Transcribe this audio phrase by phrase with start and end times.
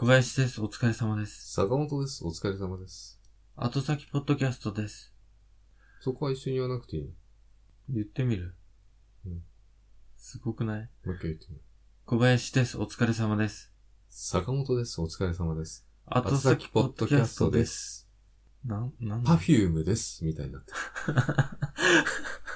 [0.00, 0.62] 小林です。
[0.62, 1.52] お疲れ様です。
[1.52, 2.24] 坂本です。
[2.24, 3.20] お疲れ様です。
[3.54, 5.12] 後先ポッドキャストです。
[6.00, 7.10] そこは一緒に言わなくていいの？
[7.90, 8.54] 言ってみる？
[9.26, 9.42] うん
[10.16, 10.88] すごくない？
[11.04, 11.60] もう一回言ってみる。
[12.06, 12.78] 小林です。
[12.78, 13.74] お疲れ様です。
[14.08, 15.02] 坂本です。
[15.02, 15.86] お疲れ様です。
[16.06, 17.72] 後先ポッドキャストです。
[17.74, 18.08] す。
[18.64, 20.24] なん、なんパフュームです。
[20.24, 20.78] みたいになってる。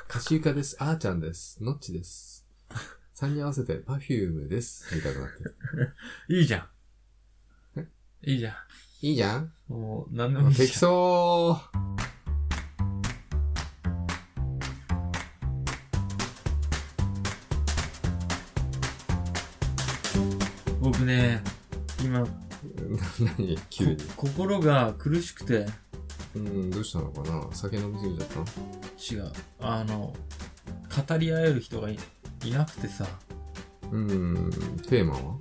[0.08, 0.78] カシユカです。
[0.80, 1.62] あーちゃんです。
[1.62, 2.46] ノッチです。
[3.16, 4.96] 3人合わせてパフュームです。
[4.96, 5.56] みたいになってる。
[6.40, 6.73] いいじゃん。
[8.26, 8.56] えいいじゃ
[9.02, 9.52] いいじゃんん。
[9.68, 10.68] もう、なんでもいいじゃん。
[10.68, 11.58] 適当
[20.80, 21.42] 僕ね、
[22.02, 22.26] 今、
[23.38, 23.58] 何？
[23.70, 23.96] 急に。
[24.16, 25.66] こ心が苦しくて、
[26.34, 27.48] うん、どうしたのかな？
[27.52, 29.32] 酒飲みすぎちゃった違う。
[29.60, 30.14] あの、
[31.08, 31.98] 語り合える人がい
[32.44, 33.06] いなくてさ、
[33.90, 34.50] うん、
[34.88, 35.36] テーマは？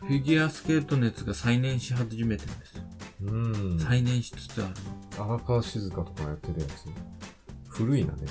[0.00, 2.82] フィギュアスケート熱が再燃し始めてるんですよ。
[3.22, 3.78] うん。
[3.78, 4.74] 再燃しつつある
[5.18, 5.34] の。
[5.34, 6.86] 荒川静香とかやってるやつ。
[7.68, 8.22] 古いなね、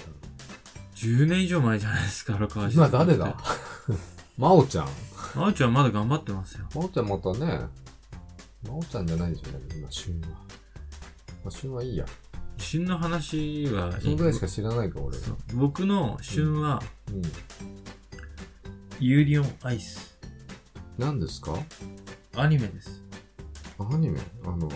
[0.96, 3.38] 10年以上前じゃないですか、荒川静今香誰だ？
[4.38, 4.88] 真央ちゃん。
[5.36, 6.66] あおちゃんまだ頑張ってますよ。
[6.74, 7.68] 真央ちゃんまたね、
[8.64, 10.28] 真央ちゃんじゃないでしょ、ね、今、旬は。
[10.28, 10.36] ま
[11.46, 12.06] あ、旬はいいや。
[12.58, 15.18] 旬の話はそのぐらいしか知らないか、俺。
[15.18, 17.22] そう僕の旬は、うん。
[19.00, 20.19] ユーリオンアイス。
[21.00, 21.54] 何ですか？
[22.36, 23.02] アニメです。
[23.80, 24.20] アニメ？
[24.44, 24.70] あの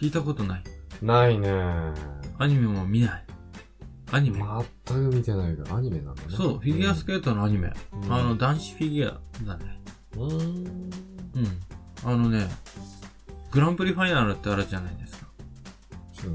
[0.00, 0.64] 聞いたことない。
[1.02, 1.50] ないね
[2.38, 3.24] アニメも見ない。
[4.12, 4.40] アニメ、
[4.86, 6.28] 全く見てないけど、アニメなんだね。
[6.30, 7.72] そう、フィギュアスケートのアニメ。
[7.92, 9.80] うんあの、男子フィギュアだね。
[10.14, 10.66] うーん。
[10.66, 11.46] うん。
[12.04, 12.46] あのね、
[13.50, 15.26] グランプリファイナルってあるじゃないですか。
[16.12, 16.34] そう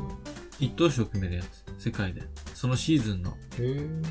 [0.60, 1.64] 一等賞決めるやつ。
[1.82, 2.24] 世界で。
[2.54, 3.38] そのシーズンの。
[3.58, 4.04] へー。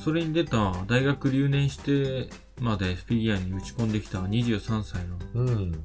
[0.00, 5.84] それに出た大学留年してまでフィギュアに打ち込んできた23歳のうん。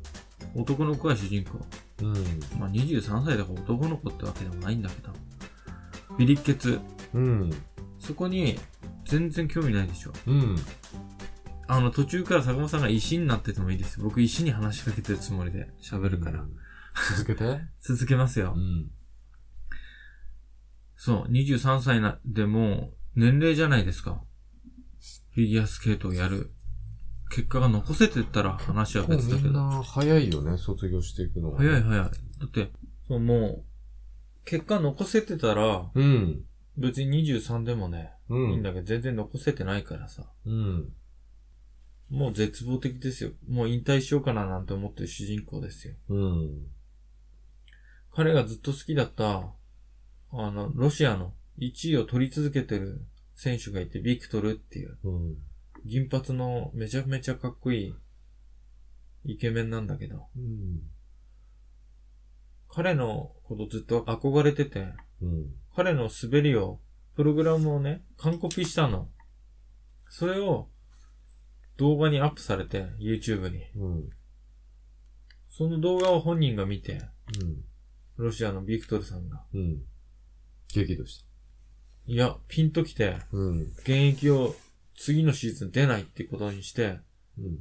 [0.56, 1.60] 男の子が主人公。
[2.02, 2.14] うん。
[2.60, 5.14] まあ23歳だから男の子ってわけでもないんだけど。
[6.18, 6.80] ビリッケツ。
[7.14, 7.52] うん。
[8.00, 8.58] そこに
[9.06, 10.14] 全然興味ないでしょ。
[10.28, 10.56] うん。
[11.68, 14.04] あの途中から坂本さんが石になっててもいいですよ。
[14.04, 16.42] 僕石に話しかけてるつもりで喋るから。
[16.42, 16.56] うん。
[17.16, 17.62] 続けて？
[17.82, 18.60] 続けますよう。
[18.60, 18.92] ん。
[20.96, 24.22] そう、23歳な、でも年齢じゃないですか。
[25.34, 26.52] フィギュアスケートをやる。
[27.32, 29.50] 結果が残せてったら話は別だけど。
[29.50, 31.58] みんな早いよね、卒業していくのは。
[31.58, 32.04] 早い早い。
[32.04, 32.10] だ
[32.46, 32.72] って、
[33.08, 33.64] そうもう、
[34.46, 36.44] 結果残せてたら、うん。
[36.78, 38.52] 別に23でもね、うん。
[38.52, 40.26] いいんだけど全然残せてないからさ。
[40.46, 40.94] うん。
[42.10, 43.32] もう絶望的ですよ。
[43.48, 45.96] もう引退しようかななんて思ってる主人公ですよ。
[46.10, 46.68] うん。
[48.14, 49.54] 彼がずっと好きだった、
[50.34, 53.06] あの、ロシアの1位を取り続けてる
[53.36, 55.38] 選手がいて、ビクトルっていう、うん。
[55.86, 57.96] 銀髪のめちゃめちゃかっこい
[59.26, 60.82] いイケメンなんだけど、うん。
[62.70, 64.88] 彼のことずっと憧れてて、
[65.22, 65.54] うん。
[65.76, 66.80] 彼の滑りを、
[67.16, 69.10] プログラムをね、完コピしたの。
[70.10, 70.70] それを
[71.78, 73.64] 動画にアップされて、YouTube に。
[73.76, 74.10] うん。
[75.50, 77.02] その動画を本人が見て、
[77.42, 77.64] うん。
[78.18, 79.44] ロシアのビクトルさんが。
[79.54, 79.82] うん。
[80.74, 81.26] 激怒し
[82.06, 83.18] いや、ピンときて。
[83.84, 84.56] 現役を
[85.04, 87.00] 次のシーズン出ないってことにして、
[87.40, 87.60] うん。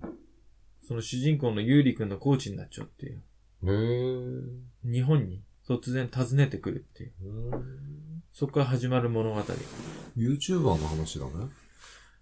[0.87, 3.23] その主人公のユーリ君のコーチになっちゃうっていう。
[3.65, 4.43] へー。
[4.85, 7.13] 日本に突然訪ねてくるっていう。
[7.23, 8.23] うん。
[8.31, 9.43] そこから始まる物語。
[10.19, 11.31] YouTuber の話だね。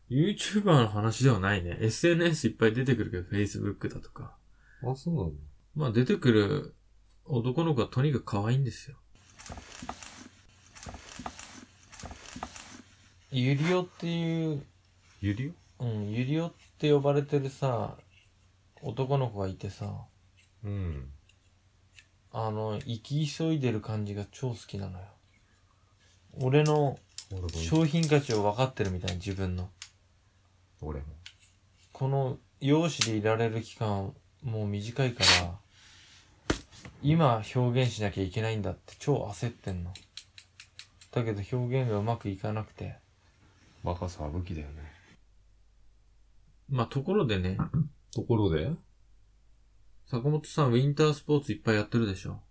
[0.09, 1.79] YouTuber の話ではないね。
[1.81, 4.37] SNS いっぱい出てくるけど、Facebook だとか。
[4.85, 5.33] あ、そうなの？
[5.75, 6.75] まあ出てくる
[7.25, 8.97] 男の子はとにかく可愛いんですよ。
[13.33, 14.63] ユリオっていう、
[15.21, 17.97] ゆりうん、ユリオって呼ばれてるさ、
[18.83, 19.93] 男の子がいてさ、
[20.65, 21.11] うん。
[22.33, 25.05] あの、生き急いでる感じが超好きなのよ。
[26.41, 26.99] 俺の
[27.31, 27.49] 俺も。
[27.49, 29.69] 商品価値を分かってるみたいに自分の。
[30.81, 31.07] 俺も。
[31.93, 34.13] この容姿でいられる期間
[34.45, 35.59] もう短いから、
[37.03, 39.93] 今表現しなきゃいけないんだって超焦ってんの。
[41.11, 42.97] だけど表現がうまくいかなくて。
[43.83, 44.98] 若さは武器だよね。
[46.69, 47.57] まあところでね、
[48.15, 48.71] ところで？
[50.07, 52.43] 坂本さんウィンタースポーツいっぱいやってるでしょ。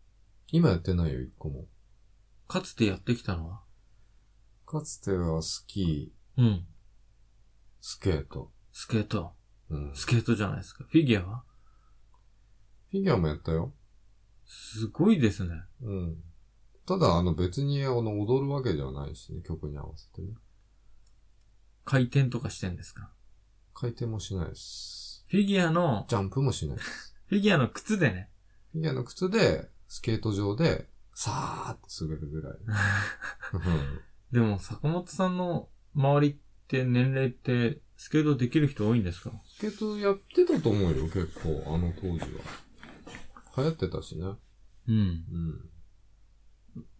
[0.51, 1.67] 今やってないよ、一個も。
[2.47, 3.63] かつてやってきたのは？
[4.65, 6.67] かつてはスキー、うん。
[7.81, 8.51] スケート。
[8.71, 9.33] スケート。
[9.69, 9.95] うん。
[9.95, 10.83] スケートじゃないですか。
[10.85, 11.43] フィギュアは？
[12.91, 13.73] フィギュアもやったよ。
[14.45, 15.55] すごいですね。
[15.81, 16.23] うん。
[16.85, 20.33] ただ、あの別に、あの、踊るわけではないしね、曲に合わせてね。
[21.83, 23.11] 回転とかしてんですか？
[23.79, 25.23] 回転もしないです。
[25.29, 27.15] フィギュアの、ジャンプもしないです。
[27.27, 28.29] フィギュアの靴でね。
[28.71, 32.53] フィギュアの靴で、スケート場で、さーって滑るぐらい。
[32.53, 33.99] う ん
[34.31, 36.37] でも、坂本さんの周りっ
[36.67, 39.31] て年齢って、スケートできる人多いんですか？
[39.45, 42.27] スケートやってたと思うよ、結構、あの当時は。
[43.57, 44.25] 流行ってたしね。
[44.87, 45.25] うん。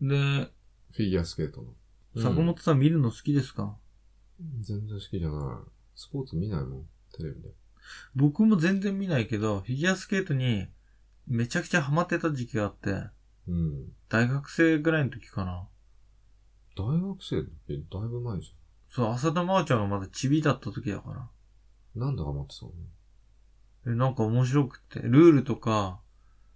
[0.01, 0.07] うん。
[0.09, 0.51] で、
[0.91, 1.63] フィギュアスケート
[2.15, 2.21] の。
[2.21, 3.77] 坂本さん見るの好きですか、
[4.62, 5.71] 全然好きじゃない。
[5.97, 7.49] スポーツ見ないもん、テレビで。
[8.15, 10.67] 僕も全然見ないけど、フィギュアスケートに
[11.25, 13.09] めちゃくちゃハマってた時期があって、
[13.47, 13.91] うん。
[14.07, 15.67] 大学生ぐらいの時かな。
[16.77, 18.53] 大学生だっけだいぶ前じ
[18.89, 21.19] そう、浅田真央ちゃんがまだチビだった時だから。
[21.21, 21.23] ゃ
[21.97, 21.99] ん。
[21.99, 22.71] なんでハマってたの？
[23.88, 25.99] え、なんか面白くって、ルールとか、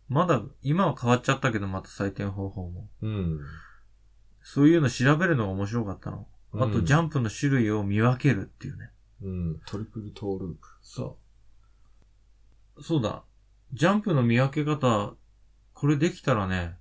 [0.08, 2.90] まだ、今は変わっちゃったけど、また採点方法も。
[3.02, 3.40] うん。
[4.44, 6.28] そういうの調べるのが面白かったの。
[6.54, 8.92] あと、うんジャンプの種類を見分けるっていうね。
[9.22, 9.60] うん。
[9.66, 10.58] トリプルトーループ。
[10.82, 11.18] そ
[12.78, 12.84] う。
[12.84, 13.24] そうだ。
[13.74, 15.14] ジャンプの見分け方、
[15.74, 16.78] これできたらね、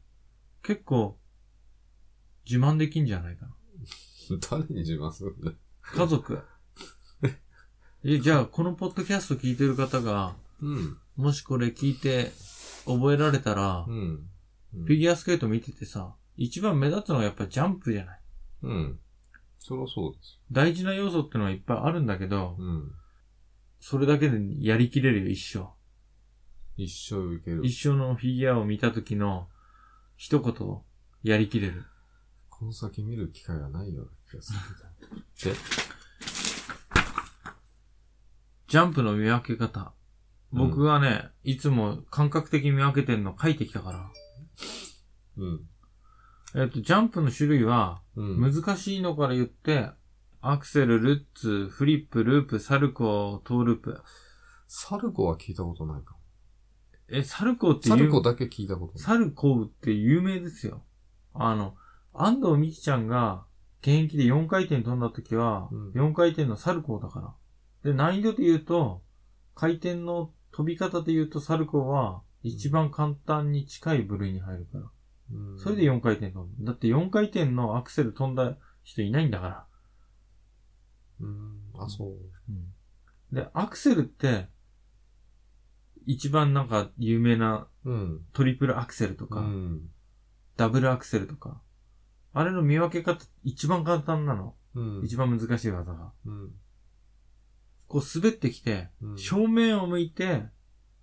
[0.62, 1.18] 結構、
[2.46, 3.54] 自慢できんじゃないかな。
[4.50, 5.56] 誰に自慢するんだよ。
[5.82, 6.40] 家族。
[8.04, 10.98] え、じゃあ、このポッドキャスト聞いてる方が、うん。
[11.16, 12.32] もしこれ聞いて
[12.86, 14.28] 覚えられたら、うん。
[14.72, 18.20] フィギュアスケート見ててさ、一番目立つのはやっぱりジャンプじゃない？
[18.62, 19.00] うん。
[19.60, 20.40] そりゃそうです。
[20.50, 22.90] 大事な要素ってのはいっぱいあるんだけど、うん。
[23.78, 25.68] それだけでやりきれるよ、一生。
[26.76, 27.60] 一生いける。
[27.62, 29.48] 一生のフィギュアを見た時の
[30.16, 30.84] 一言を
[31.22, 31.84] やりきれる。
[32.48, 34.52] この先見る機会がないような気がす
[35.44, 35.52] る。
[35.52, 35.58] で、
[38.68, 39.92] ジャンプの見分け方。
[40.52, 44.10] 僕がね、いつも感覚的に見分けてんの書いてきたから。
[45.36, 45.60] うん。
[46.54, 48.52] えっと、ジャンプの種類は、うん。
[48.52, 49.90] 難しいのから言って、
[50.40, 54.02] アクセル、ルッツ、フリップ、ループ、サルコー、トーループ。
[54.66, 56.20] サルコは聞いたことないかも。
[57.08, 59.02] え、サルコーってサルコだけ聞いたことない。
[59.02, 60.82] サルコーって有名ですよ。
[61.34, 61.76] あの、
[62.12, 63.44] 安藤美希ちゃんが
[63.82, 67.20] 現役で4回転飛んだ時は、うん4回転のサルコーだか
[67.84, 67.92] ら。
[67.92, 69.02] で、難易度で言うと、
[69.54, 74.90] 回転の飛び方で言うとサルコーは一番簡単に近い部類に入るから。
[75.32, 76.64] うんそれで4回転飛ぶ。
[76.64, 79.66] だって4回転のアクセル飛んだ人いないんだから。
[81.20, 81.60] うん。
[81.78, 83.34] あ、そう。
[83.34, 84.48] で、アクセルって、
[86.06, 88.20] 一番なんか有名なうん。
[88.32, 89.90] トリプルアクセルとか、うん。
[90.56, 91.62] ダブルアクセルとか、
[92.32, 94.54] あれの見分け方一番簡単なの。
[94.74, 95.04] うん。
[95.04, 96.12] 一番難しい技が。
[96.26, 96.50] うん。
[97.88, 100.44] こう滑ってきて、うん正面を向いて、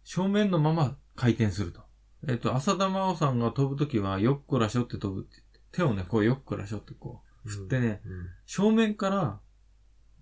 [0.03, 1.86] 正面のまま回転すると。
[2.27, 8.01] えっと、浅田真央さんが飛ぶときは、よっこらしょって飛ぶって言って、手をね、こうよっこらしょってこう、振ってね、
[8.45, 9.39] 正面から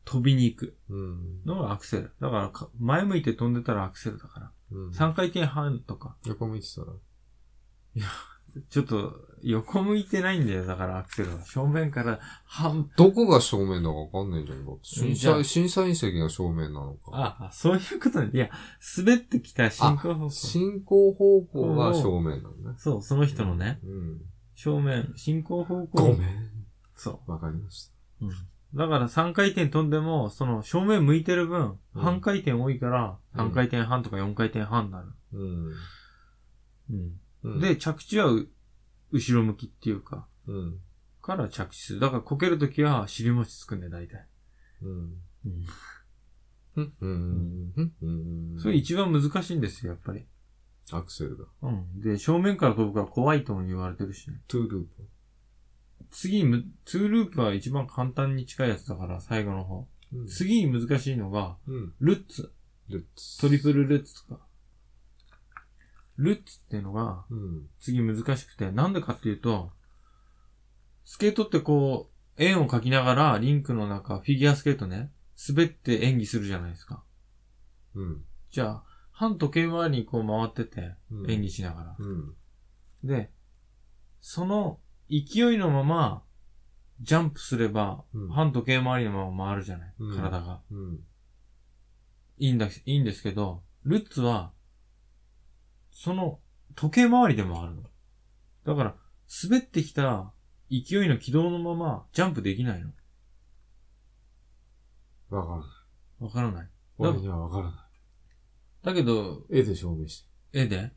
[0.03, 1.43] 飛びに行くうん。
[1.45, 2.13] のがアクセル。
[2.21, 4.51] だからか、前向いて飛んでたらアクセルだから。
[4.71, 4.89] うん。
[4.91, 6.15] 3回転半とか。
[6.25, 6.87] 横向いてたら。
[8.69, 10.65] ちょっと、横向いてないんだよ。
[10.65, 11.45] だからアクセルは。
[11.45, 14.65] 正面から半、どこが正面だかわかんないじゃん。
[14.65, 17.11] だって審じゃあ査、審査員席が正面なのか。
[17.13, 18.31] あ、あそういうことね。
[18.33, 18.49] いや、
[18.97, 20.29] 滑ってきた進行方向。
[20.31, 22.73] 進行方向が正面なのね。
[22.77, 24.21] そう、その人のね、うん。
[24.55, 25.87] 正面、進行方向。
[25.91, 26.49] ごめん。
[26.95, 27.93] そわかりました。
[28.21, 28.27] う。
[28.27, 28.31] うん。
[28.73, 35.07] だから3回転飛んでも、その正面向いてる分、うん半回転多いから、うん3回転半とか4回転半になる。
[35.33, 35.71] うん。
[36.89, 37.19] うん。
[37.45, 38.47] うん、で、着地はう
[39.11, 40.79] 後ろ向きっていうか、うん。
[41.21, 41.99] から着地する。
[41.99, 44.27] だからこけるときは尻餅つくんだよ、大体。
[44.81, 44.89] うん。
[45.45, 45.65] うん。
[46.75, 46.93] うん。
[46.99, 47.73] うん。
[47.75, 47.93] うん。
[48.01, 48.59] うん。
[48.59, 50.25] それ一番難しいんですよ、やっぱり。
[50.91, 51.45] アクセルだ。
[51.61, 52.01] うん。
[52.01, 54.41] で、正面から飛ぶから怖いとも言われてるしね。
[54.47, 55.07] トゥーループ。
[56.11, 59.87] 次にむ、ツーループは一番簡単に近いやつだから、最後の方。
[60.13, 60.27] うん。
[60.27, 61.93] 次に難しいのが、うん。
[61.99, 62.51] ルッツ。
[62.89, 63.39] ルッツ。
[63.39, 64.44] トリプルルッツとか。
[66.17, 67.69] ルッツっていうのが、うん。
[67.79, 69.71] 次難しくて、なんでかっていうと、
[71.03, 75.11] スケートってこう、円を描きながら、リンクの中、フィギュアスケートね、
[75.49, 77.03] 滑って演技するじゃないですか。
[77.95, 78.25] うん。
[78.49, 81.95] じゃあ、反時計回りにこう回ってて、うん演技しながら。
[81.97, 82.33] うん。
[83.03, 83.31] で、
[84.19, 84.79] その
[85.09, 86.23] 勢いのまま、
[87.01, 90.61] ジャンプすれば、うん反時計回りのまま回るじゃない、うん体が。
[90.71, 90.99] うん。
[92.37, 94.51] いいんだ、いいんですけど、ルッツは、
[95.95, 96.39] その
[96.75, 97.83] 時計回りで回るの。
[98.65, 98.95] だから、
[99.43, 100.33] 滑ってきた
[100.69, 102.91] 勢いの軌道のままジャンプできないの。
[105.29, 106.23] わからない。
[106.23, 106.69] わからない。
[106.97, 107.73] 俺にはわからない。
[108.83, 110.59] だけど、絵で証明して。
[110.59, 110.91] 絵で、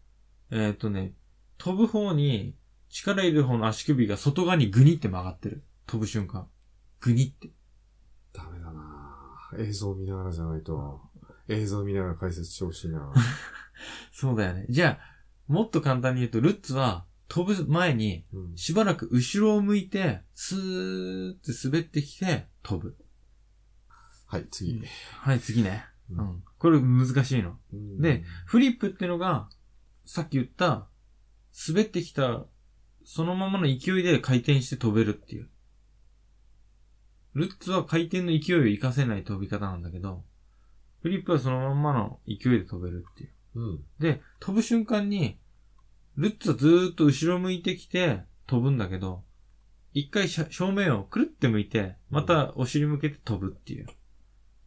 [0.51, 1.15] えーっ、とね、
[1.59, 2.57] 飛ぶ方に、
[2.91, 5.65] 力入れる方の足首が外側にグニって曲がってる。
[5.87, 6.49] 飛ぶ瞬間。
[7.01, 7.51] グニって。
[8.33, 11.01] ダメだなぁ映像見ながらじゃないと。
[11.49, 13.13] 映像見ながら解説してほしいな
[14.13, 14.67] そうだよね。
[14.69, 18.57] じゃあ、もっと簡単に言うと、ルッツは飛ぶ前にうん。
[18.57, 22.97] しばらく後ろを向いて、スーって滑ってきて飛ぶ。
[24.27, 24.83] はい、次。
[25.13, 25.85] はい、次ね。
[26.11, 26.43] ううんん。
[26.59, 27.59] これ難しいの。
[27.73, 29.49] うんで、フリップってのが、
[30.05, 30.89] さっき言った、
[31.69, 32.47] 滑ってきた、
[33.05, 35.49] そのままの勢いで回転して飛べるっていう。
[37.35, 40.25] ルッツは回転の勢いを活かせない飛び方なんだけど、
[41.03, 43.31] フリップはそのまんまの勢いで飛べるっていう。
[43.55, 43.85] うん。
[43.99, 45.39] で、飛ぶ瞬間に、
[46.17, 49.25] ルッツはずーっと後ろ向いてきて飛ぶんだけど、
[49.95, 53.87] 一回正面をくるって向いて、またお尻向けて飛ぶっていう。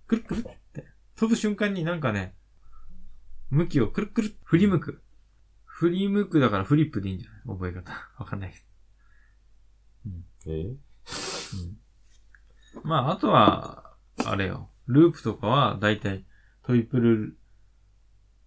[0.08, 0.86] くるくるって。
[1.16, 2.36] 飛ぶ瞬間になんかね、
[3.50, 5.02] 向きをくるくる振り向く。
[5.66, 7.42] 振り向くだからフリップでいいんじゃない？
[7.48, 7.92] 覚え方。
[8.18, 8.58] わかんないけ
[10.50, 10.54] ど。
[10.54, 10.76] え？
[12.84, 13.94] まあ、あとは、
[14.26, 14.70] あれよ。
[14.88, 16.26] ループとかは、だいたい
[16.64, 17.38] トリプル、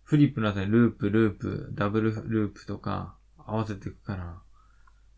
[0.04, 4.42] フリップの後にループ、ループ、ダブルループとか合わせていくから、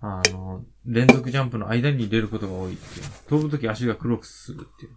[0.01, 3.07] あの、連続ジャンプの間に入れることが多いっていう。
[3.29, 4.93] 飛ぶとき足が黒くするっていう。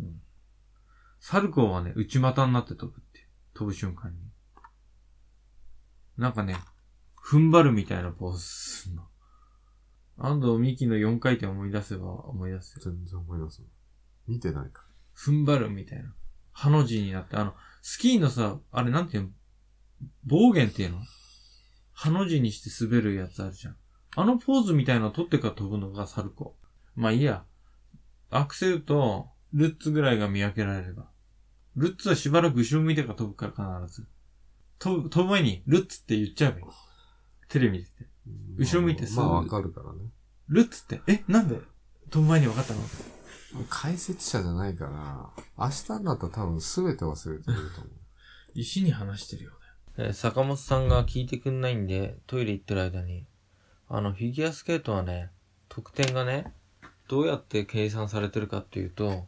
[0.00, 0.20] うん。
[1.20, 3.26] サルコーはね、内股になって飛ぶっていう。
[3.54, 4.18] 飛ぶ瞬間に。
[6.16, 6.56] なんかね、
[7.22, 9.04] 踏ん張るみたいなポーズすんの。
[10.18, 12.92] 安藤美希の4回転思い出せば思い出すよ。
[12.92, 13.70] 全然思い出すない。
[14.26, 14.84] 見てないか
[15.16, 16.14] 踏ん張るみたいな。
[16.52, 19.28] ハの字になって、あの、スキーのさ、あれなんていうの？
[20.24, 20.98] 暴言っていうの？
[21.92, 23.76] ハの字にして滑るやつあるじゃん。
[24.16, 27.00] あのポーズみたいなの取ってから飛ぶのがサルコー。
[27.00, 27.44] まあいいや。
[28.30, 31.08] アクセルとルッツぐらいが見分けられれば。
[31.76, 34.08] ルッツはしばらく後ろ向いてから飛ぶから必ず。
[34.78, 36.64] 飛ぶ、飛ぶ前にルッツって言っちゃえばいい。
[37.48, 37.90] テレビ見て。
[38.56, 39.98] 後ろ向いてすぐまあわかるからね。
[40.48, 41.56] ルッツって、え、なんで？
[42.10, 42.80] 飛ぶ前に分かったの？
[43.68, 47.92] 解説者じゃないから、明日になったら多分全て忘れてると思う。
[48.54, 49.56] 石に話してるよね。
[49.98, 53.26] えー坂本さんが聞いてくんないんで、トイレ行ってる間に、
[53.88, 55.30] あの、フィギュアスケートはね、
[55.68, 56.52] 得点がね、
[57.08, 59.26] どうやって計算されてるかっていうと、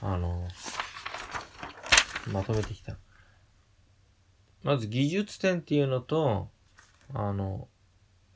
[0.00, 0.48] あの、
[2.32, 2.96] まとめてきた。
[4.62, 6.48] まず技術点っていうのと、
[7.14, 7.68] あの、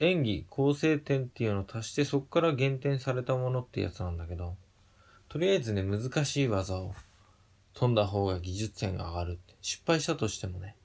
[0.00, 4.56] 演技、構成点っていうのを足してそこから減点されたものってやつなんだけど、
[5.32, 6.94] とりあえずね、難しい技を
[7.72, 9.56] 飛んだ方が技術点が上がるって。
[9.62, 10.76] 失敗したとしてもね、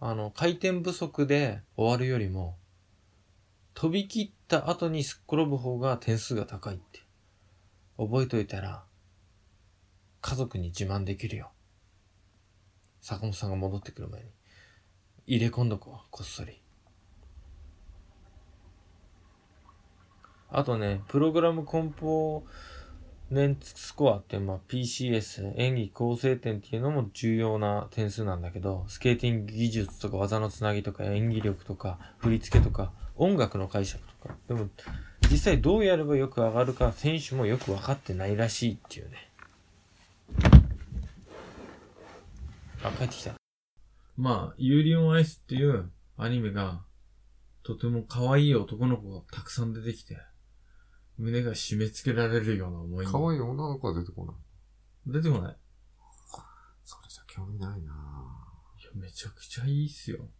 [0.00, 2.58] あの、回転不足で終わるよりも、
[3.72, 7.00] 飛び切った後にすっ転ぶ方が点数が高いって。
[7.96, 8.84] 覚えといたら、
[10.20, 11.50] 家族に自慢できるよ。
[13.00, 14.26] 坂本さんが戻ってくる前に。
[15.26, 16.60] 入れ込んどこう、こっそり。
[20.50, 21.94] あとね、プログラムコン
[23.30, 34.34] ポーネンツスコアって、まあ、PCS、演技構成点っていうのも重要な点数なんだけど、スケーティング技術とか技のつなぎとか演技力とか振り付けとか音楽の解釈とか。
[34.48, 34.68] でも、
[35.30, 39.30] 実際どうやればよく上がるか選手もよく分かってないらしいっていうね。
[42.82, 43.34] あ、帰ってきた。
[44.16, 46.82] まあ、ユーリオンアイスっていうアニメが、
[47.62, 50.16] とても可愛い男の子がたくさん出てきて、
[51.20, 54.36] 胸が締め付けられるような思いに可愛い女の子は出てこない。
[55.06, 55.56] 出てこない。
[56.82, 57.90] それじゃ興味ないないや、
[58.94, 60.30] めちゃくちゃいいっすよ。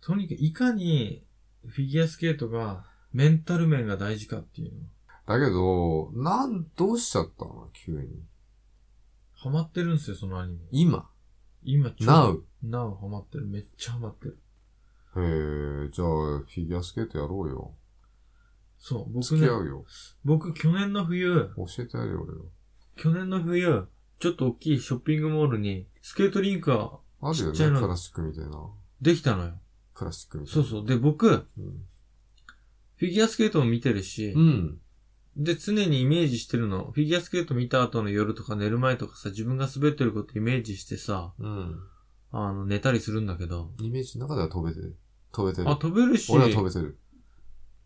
[0.00, 1.26] とにかく、いかに
[1.66, 4.80] フィギュアスケートがメンタル面が大事かっていうの。
[5.26, 7.68] だけど、なん、どうしちゃったの？
[7.72, 8.22] 急に。
[9.34, 10.60] ハマってるんすよ、そのアニメ。
[10.70, 11.08] 今？
[11.62, 12.42] 今、ちょ Now。
[12.64, 13.46] Now ハマってる。
[13.46, 14.38] めっちゃハマってる。
[15.16, 17.74] へえ、じゃあ、フィギュアスケートやろうよ。
[18.86, 19.84] そう、僕ね付き合、うよ。
[20.26, 22.44] 僕去年の冬、教えてやるよ、俺よ。
[22.96, 23.86] 去年の冬、
[24.18, 26.90] ちょっと大きいショッピングモールに、スケートリンクが
[27.22, 28.60] あるよね、ちっちゃいのプラスチックみたいな。
[29.00, 29.54] できたのよ。
[29.94, 30.62] プラスチックみたいな。
[30.64, 30.86] そうそう。
[30.86, 31.86] で、僕、フうん。
[33.00, 34.78] ィギュアスケートを見てるし、うん。
[35.38, 36.92] で、常にイメージしてるの。
[36.92, 41.80] フィギュアスケート見た後の夜とか寝る前とかさ、自分が滑ってることイメージしてさ、うん。
[42.32, 43.72] あの、寝たりするんだけど。
[43.80, 44.98] イメージの中では飛べてる。
[45.32, 45.70] 飛べてる。
[45.70, 46.98] あ、飛べるし、俺は飛べてる。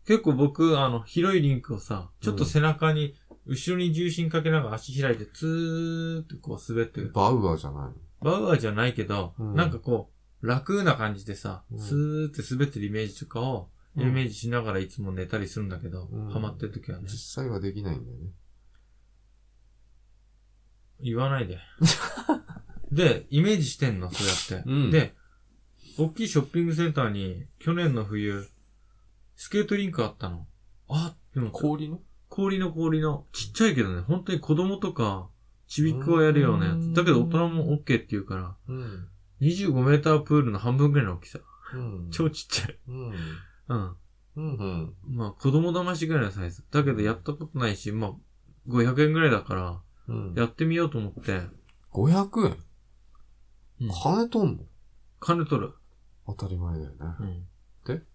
[0.05, 3.15] 結構僕、あの、広いリンクをさ、ちょっと背中に、
[3.45, 7.11] 後ろに重心かけながら足開いて、ツーってこう滑ってる。
[7.11, 17.05] バウアーじゃないバウアーじゃないけど、うんなんかこう、楽な感じでさ、うんスーって滑ってるイメージとかを、うんイメージしながらいつも寝たりするんだけど、うんハマってる時はね。
[17.07, 18.31] 実際はできないんだよね。
[21.01, 21.57] 言わないで。
[22.91, 24.69] で、イメージしてんの、そうやって。
[24.69, 25.15] うんで、
[25.97, 28.47] 大きいショッピングセンターに、去年の冬、
[29.41, 30.45] スケートリンクあったの。
[30.89, 32.01] あ、でも、氷の？
[32.27, 35.29] 氷の氷の、ちっちゃいけどね、本当に子供とか、
[35.65, 36.75] ちびっこがやるようなやつ。
[36.75, 39.07] うんだけど大人も OK って言うから、うん。
[39.39, 41.39] 25メータープールの半分ぐらいの大きさ。
[41.73, 42.09] うん。
[42.11, 42.77] 超ちっちゃい。
[42.89, 43.13] うん。
[43.69, 43.95] うん。
[44.35, 44.57] うん。
[44.57, 44.93] うん。
[45.07, 46.65] まあ、子供騙しぐらいのサイズ。
[46.69, 48.11] だけどやったことないし、まあ、
[48.67, 49.79] 500円ぐらいだから、
[50.09, 50.33] うん。
[50.35, 51.43] やってみようと思って、
[51.93, 52.57] 500円？
[53.83, 54.63] うん金取んの？
[55.21, 55.73] 金取る。
[56.27, 56.95] 当たり前だよね。
[56.99, 57.47] うん。
[57.85, 58.05] く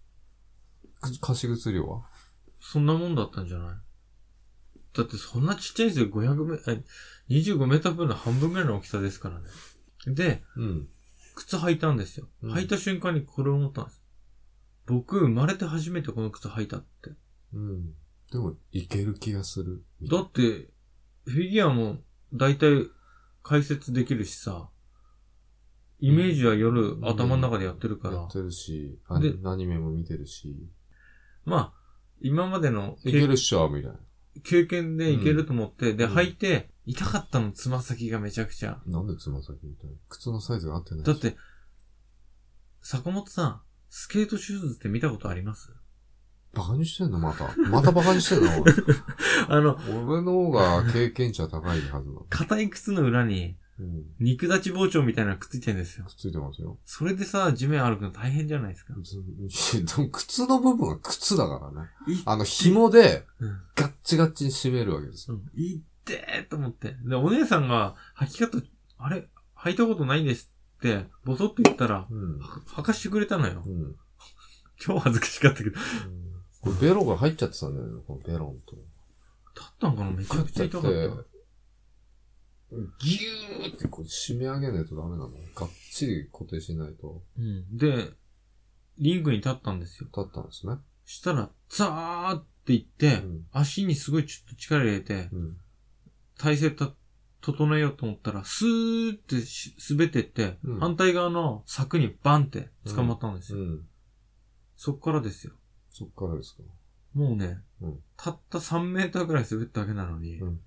[1.19, 2.03] 貸し靴料は？
[2.59, 3.75] そんなもんだったんじゃない？
[4.97, 6.07] だってそんなちっちゃいんですよ。
[6.07, 6.83] 500メ、え、
[7.29, 9.45] 25メータープールの半分ぐらいの大きさですからね。
[10.07, 10.87] で、うん。
[11.35, 12.27] 靴履いたんですよ。
[12.43, 14.01] うん履いた瞬間にこれを思ったんです。
[14.85, 17.11] 僕、生まれて初めてこの靴履いたって。
[17.53, 17.93] うん。
[18.31, 19.83] でも、いける気がする。
[20.09, 20.69] だって、
[21.25, 21.97] フィギュアも
[22.33, 22.87] 大体
[23.43, 24.69] 解説できるしさ、
[25.99, 30.55] イメージは夜頭の中でやってるから、やってるし、アニメも見てるし、
[31.45, 31.73] まあ、
[32.19, 33.99] 今までのいけるっしょ、みたいな。
[34.43, 38.79] 経験でいけると思って、で、うん履いて、痛かったの、つま先がめちゃくちゃ。
[38.85, 39.95] なんでつま先みたいな。
[40.09, 41.37] 靴のサイズが合ってないしだっ、て、
[42.81, 45.73] 坂本さん、スケートシューズって見たことあります？
[46.53, 47.19] バカにしてんの？
[47.19, 47.49] また。
[47.69, 48.49] またバカにしてんの？
[49.49, 52.21] あの、俺の方が経験値は高いはずだ。
[52.29, 54.03] 硬い靴の裏に、うん。
[54.19, 56.11] 肉立ち包丁みたいなのくっついてるんですよく。
[56.11, 56.77] っついてますよ。
[56.85, 58.93] それでさ、地面歩くの大変じゃないですか。
[59.03, 59.23] ず
[59.85, 61.89] でも靴の部分は靴だからね。
[62.07, 63.57] いあの、紐でうん。
[63.75, 65.35] ガッチガッチに締めるわけですよ。
[65.35, 65.61] うん。
[65.61, 66.95] いってーと思って。
[67.03, 68.61] で、お姉さんが、履き方、
[68.97, 69.27] あれ？
[69.57, 72.39] 履いたことないんですって、ボソッと言ったら、うん。
[72.39, 73.69] は履かしてくれたのよう。
[73.69, 73.95] ん。
[74.79, 75.75] 超恥ずかしかったけど。
[76.61, 78.75] これベロが入っちゃってたんだよね、このベロンと。
[78.75, 80.11] 立ったんかな？
[80.11, 81.34] めちゃくちゃ痛かった。
[82.99, 85.29] ギューってこう締め上げないとダメなの？
[85.29, 87.23] がっちり固定しないと。
[87.37, 87.77] うん。
[87.77, 88.11] で、
[88.97, 90.09] リングに立ったんですよ。
[90.13, 90.75] だったんですね。
[91.05, 93.45] したら、ザーって言って、うん。
[93.51, 95.57] 足にすごいちょっと力入れて、うん。
[96.37, 96.91] 体勢た、
[97.41, 103.59] 整えようと思ったら、スーってし滑ってって、うん反対側の柵にバンって捕まったんですよ。
[103.59, 103.87] うん。
[104.75, 105.53] そっからですよ。
[105.91, 106.63] そっからですか。
[107.13, 110.59] もうね、うんたった3メーターぐらい滑っただけなのに、うん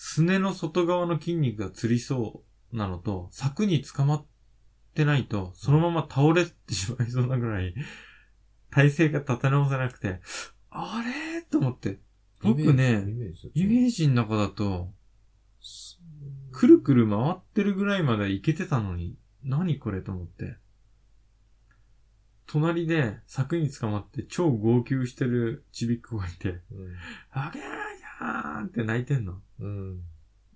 [0.00, 4.26] すねの外側の筋肉がつりそうなのと、柵に捕まっ
[4.94, 7.74] てないと、そのまま倒れてしまいそうなぐらい、
[8.70, 10.20] 体勢が立て直せなくて、
[10.70, 11.42] あれ？
[11.42, 11.98] と思って。
[12.40, 13.04] 僕ね
[13.54, 14.94] イメージの中だと、
[15.60, 15.98] ジ
[16.52, 20.00] くるくる回ってるぐらいまで行けてたのに、何これ？
[20.00, 20.58] と思って。
[22.46, 26.60] 隣で柵に捕まって超号泣してるちびっ子がいて、
[27.32, 29.40] あげーやーって泣いてんの。
[29.60, 30.00] うん。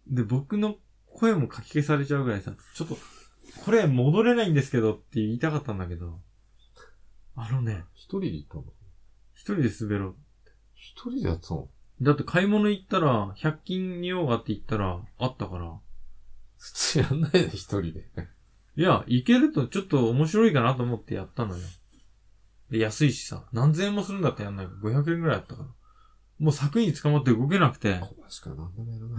[0.07, 2.97] で、僕の声もかき消されちゃうぐらいさ、ちょっと、
[3.65, 6.21] これ戻れないんですけどって言いたかったんだけど、
[7.35, 8.65] あのね、一人で行ったの？
[9.35, 10.17] 一人で滑ろう。
[10.75, 11.69] 一人でやってたの？
[12.01, 15.73] だって買い物行ったら、100均に用がって言ったら、あったから、
[16.59, 18.05] 普通やんないで、一人で。
[18.77, 21.65] いや、行けるとちょっと面白いかなと思ってやったのよ。
[22.71, 25.69] で、安いしさ、何千円もするんだってやんないから、500円ぐらいあったから。
[26.43, 29.17] もう柵に捕まって動けなくて、小林かなんでもやるな。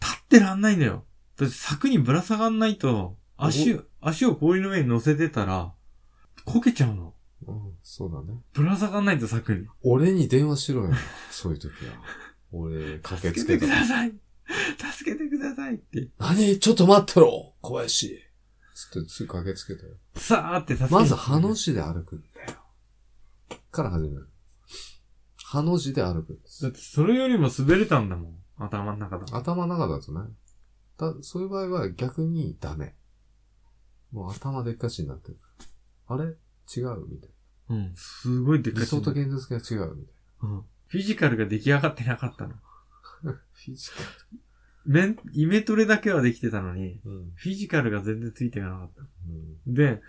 [0.00, 1.04] 立ってらんないんだよ。
[1.36, 5.72] だって柵にぶら下がんないと、足を、足を氷の上に乗せてたら、
[6.44, 7.14] こけちゃうの。
[7.46, 8.40] うん、そうだね。
[8.52, 9.68] ぶら下がんないと柵に。
[9.84, 10.90] 俺に電話しろよ。
[11.30, 11.92] そういう時は。
[12.50, 13.68] 俺、駆けつけた助けてく。
[13.68, 14.12] ださい
[14.92, 16.08] 助けてくださいって。
[16.18, 18.18] 何ちょっと待ってろ小林
[18.74, 19.92] つってすぐ駆けつけたよ。
[20.16, 22.58] さーって助けてまず、ハの字で歩くんだよ。
[23.70, 24.27] から始める。
[25.50, 26.68] ハの字で歩くんですだ。
[26.68, 28.34] ってそれよりも滑れたんだもん。
[28.58, 29.24] 頭の中だ。
[29.34, 30.20] 頭の中だとね。
[30.98, 32.94] だそういう場合は逆にダメ。
[34.12, 35.38] もう頭でっかちになってる。
[36.06, 36.24] あれ？
[36.24, 37.30] 違うみたい
[37.70, 37.92] うん。
[37.96, 38.76] すごいでな。
[38.76, 38.84] かい。
[38.84, 40.64] 理想と現実が違うみたいうん。
[40.86, 42.50] フィジカルが出来上がってなかったの。
[42.50, 43.32] な。
[43.32, 43.96] フィジカ
[44.84, 47.10] メン、イメトレだけはできてたのに、ル。
[47.10, 47.32] うん。
[47.36, 49.02] フィジカルが全然ついていかなかった。
[49.66, 49.74] うん。
[49.74, 50.02] で、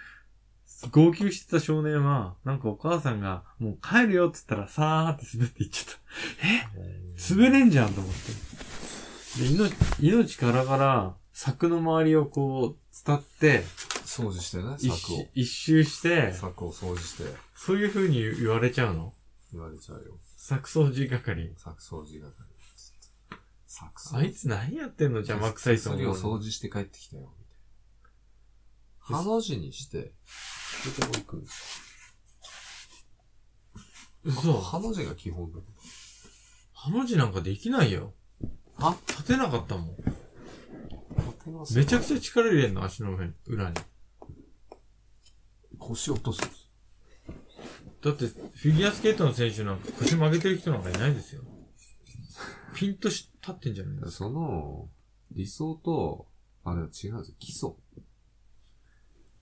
[0.92, 6.00] 号泣してた少年は、なんかお母さんが、もう帰るよって言ったら、さーって滑っていっちゃった。
[6.48, 7.36] え？
[7.36, 9.44] 滑れんじゃんと思って。
[9.44, 13.64] で、命、命からがら、柵の周りをこう、伝って、
[14.06, 15.18] 掃除してね、一柵を。
[15.18, 17.24] 周一周して、柵を掃除して
[17.56, 19.14] そういう風に言われちゃうの？
[19.54, 20.18] 言われちゃうよ。
[20.36, 21.54] 柵掃除係。
[21.58, 22.32] 柵掃除係。
[23.68, 25.18] 柵掃あいつ何やってんの？
[25.18, 27.32] 邪魔くさいと思うそれを掃除して帰ってきたよ。
[27.38, 27.52] みた
[29.14, 29.18] いな。
[29.20, 30.12] ハの字にして、
[30.82, 31.44] それでも行く
[34.24, 34.60] 嘘よ。
[34.60, 35.60] ハの字が基本だ。
[36.74, 38.14] ハの字なんかできないよ。
[38.78, 39.96] あ立てなかったもん。
[41.76, 43.76] めちゃくちゃ力入れんの、足の上に、裏に。
[45.78, 46.42] 腰落とす。
[48.02, 51.42] だって、フィギュアスケートの選手なんか腰曲げてる人なんかいないですよ。
[52.76, 54.12] ピンとし立ってんじゃないですか。
[54.12, 54.90] その、
[55.32, 56.28] 理想と、
[56.64, 57.36] あれは違うんですよ。
[57.40, 57.70] 基礎。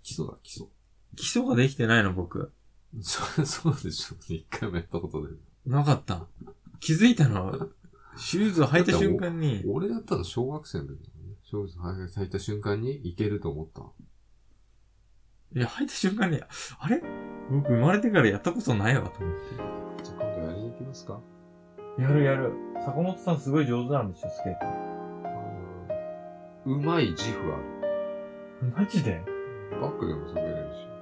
[0.04, 0.68] 礎だ、基礎。
[1.18, 2.54] 基礎ができてないの、僕。
[3.02, 4.38] そ そうでしょうね。
[4.40, 5.34] 一回もやったことで。
[5.66, 6.28] なかった。
[6.80, 7.70] 気づいたの、
[8.16, 11.36] シューズを履いた瞬間に、俺やったの小学生の時だもんね。
[11.44, 13.82] 小学生履いた瞬間にいけると思った。
[15.56, 16.40] いや、履いた瞬間に、
[16.80, 17.02] あれ？
[17.50, 19.38] 僕生まれてからやったことないわ、と思っ
[20.04, 21.20] じゃあ今度やりに行きますか？
[21.98, 22.02] て。
[22.04, 22.52] やるやる。
[22.86, 24.88] 坂本さんすごい上手なんでしょ、スケー
[26.66, 28.72] うまい自負ある。
[28.72, 28.80] ト。
[28.80, 29.24] マジで？
[29.82, 30.97] バックでも滑れるし。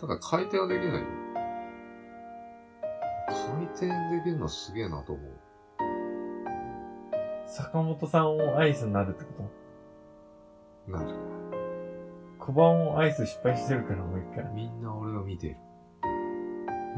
[0.00, 1.06] ただ回転はできないよ。
[3.26, 5.32] 回転できるのはすげえなと思う。
[7.46, 9.50] 坂本さんをアイスになるってこ
[10.86, 10.92] と？
[10.92, 11.14] なる。
[12.38, 14.44] 小判をアイス失敗してるから、もう一回。
[14.54, 15.56] みんな俺を見てる。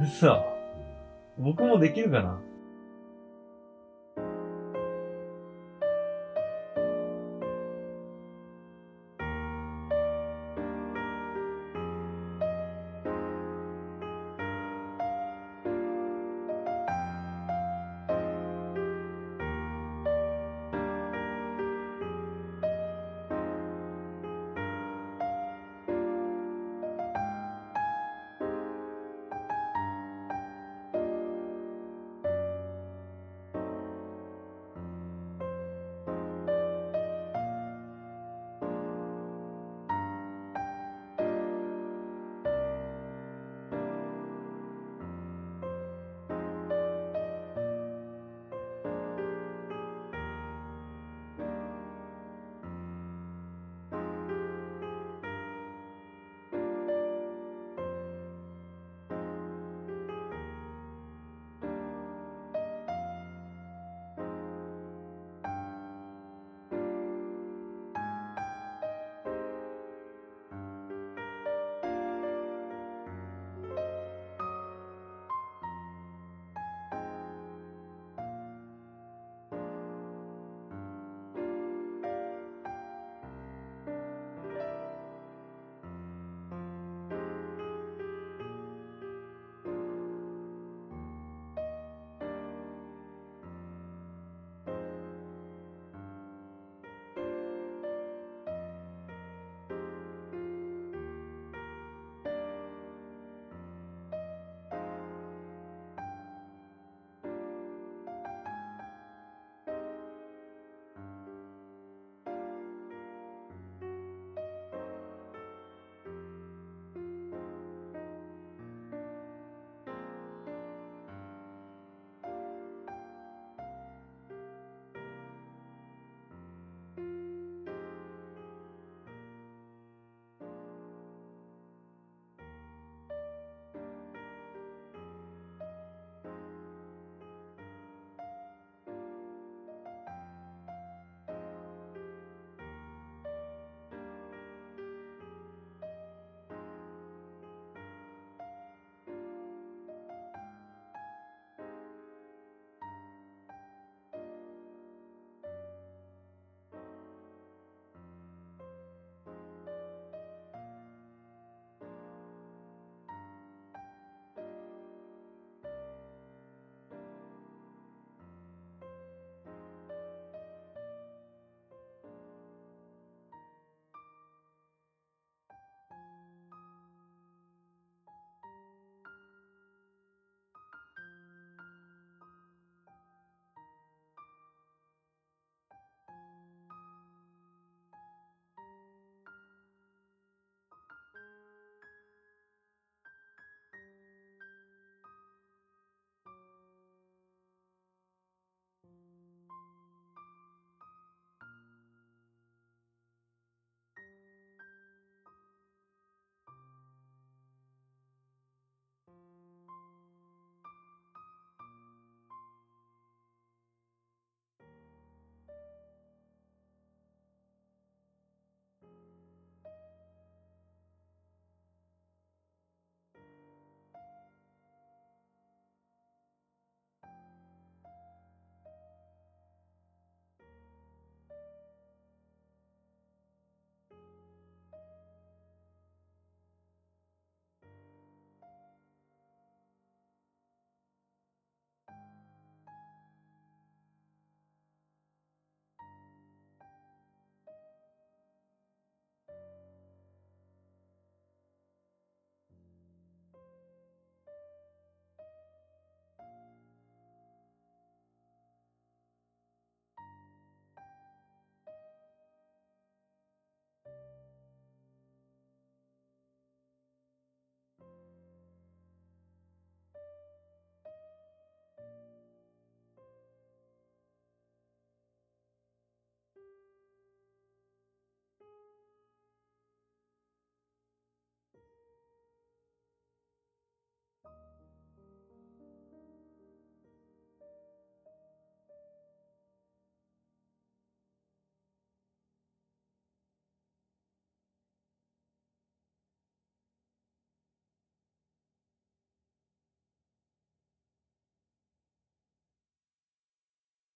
[0.02, 0.44] 嘘。
[1.38, 2.38] 僕もできるかな？